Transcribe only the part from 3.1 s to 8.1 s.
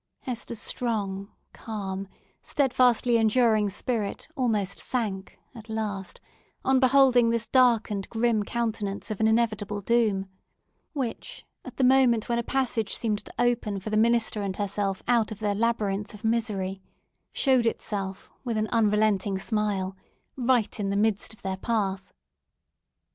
enduring spirit almost sank, at last, on beholding this dark and